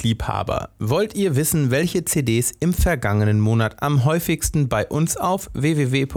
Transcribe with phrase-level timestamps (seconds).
[0.00, 6.12] Musikliebhaber, wollt ihr wissen, welche CDs im vergangenen Monat am häufigsten bei uns auf www.jpc.de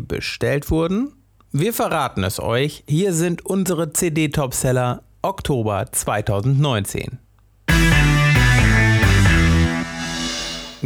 [0.00, 1.14] bestellt wurden?
[1.52, 7.18] Wir verraten es euch, hier sind unsere CD-Topseller Oktober 2019.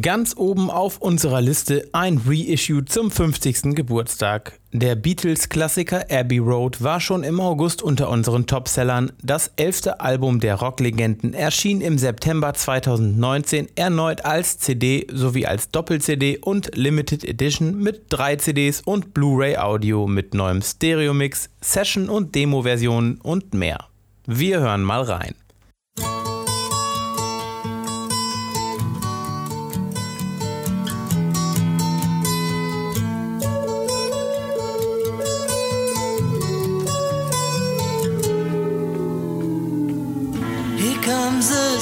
[0.00, 3.74] Ganz oben auf unserer Liste ein Reissue zum 50.
[3.74, 4.58] Geburtstag.
[4.72, 9.12] Der Beatles-Klassiker Abbey Road war schon im August unter unseren Topsellern.
[9.22, 16.38] Das elfte Album der Rocklegenden erschien im September 2019 erneut als CD sowie als Doppel-CD
[16.38, 23.20] und Limited Edition mit drei CDs und Blu-ray Audio mit neuem Stereo-Mix, Session- und Demo-Versionen
[23.20, 23.84] und mehr.
[24.24, 25.34] Wir hören mal rein.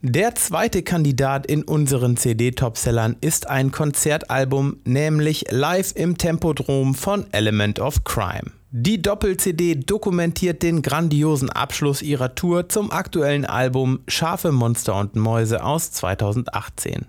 [0.00, 7.80] Der zweite Kandidat in unseren CD-Topsellern ist ein Konzertalbum, nämlich Live im Tempodrom von Element
[7.80, 8.52] of Crime.
[8.70, 15.64] Die Doppel-CD dokumentiert den grandiosen Abschluss ihrer Tour zum aktuellen Album Scharfe Monster und Mäuse
[15.64, 17.06] aus 2018.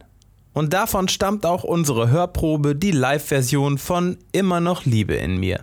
[0.54, 5.60] Und davon stammt auch unsere Hörprobe, die Live-Version von Immer noch Liebe in mir.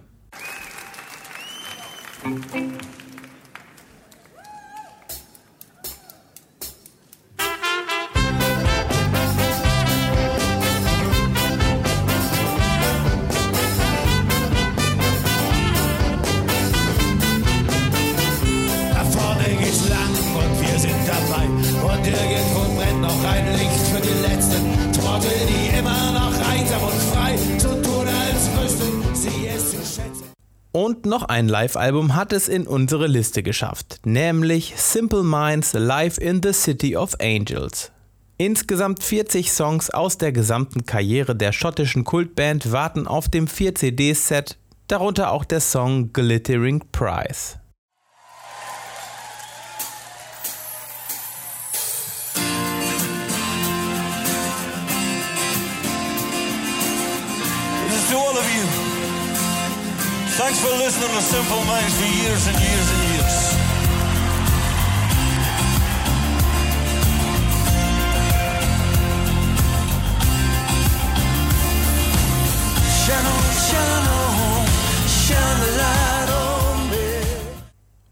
[30.77, 36.43] Und noch ein Live-Album hat es in unsere Liste geschafft, nämlich Simple Minds Live in
[36.43, 37.93] the City of Angels.
[38.37, 45.33] Insgesamt 40 Songs aus der gesamten Karriere der schottischen Kultband warten auf dem 4-CD-Set, darunter
[45.33, 47.59] auch der Song Glittering Prize.
[60.39, 63.57] Thanks for listening to Simple Minds for years and years and years.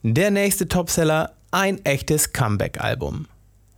[0.02, 3.26] Der nächste Topseller, ein echtes Comeback-Album.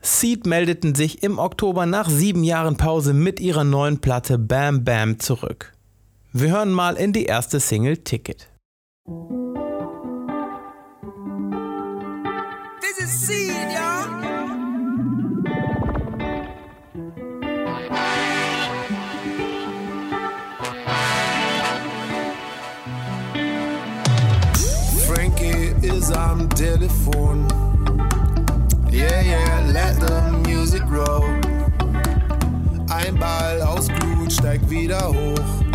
[0.03, 5.19] Seed meldeten sich im Oktober nach sieben Jahren Pause mit ihrer neuen Platte Bam Bam
[5.20, 5.75] zurück.
[6.38, 8.47] Wir hören mal in die erste Single Ticket.
[12.82, 14.04] This is Seed, y'all.
[25.06, 27.48] Frankie is am Telefon.
[28.91, 31.24] Yeah, yeah, let the music roll.
[32.91, 35.66] Ein Ball aus Glut steigt wieder hoch.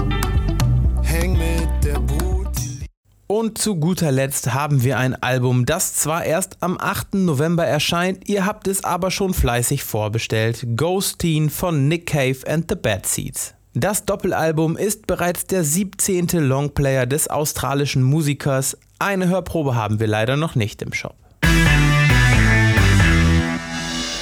[3.28, 7.14] Und zu guter Letzt haben wir ein Album, das zwar erst am 8.
[7.14, 10.68] November erscheint, ihr habt es aber schon fleißig vorbestellt.
[10.76, 13.54] Ghosteen von Nick Cave and the Bad Seeds.
[13.74, 16.28] Das Doppelalbum ist bereits der 17.
[16.40, 18.78] Longplayer des australischen Musikers.
[19.00, 21.16] Eine Hörprobe haben wir leider noch nicht im Shop.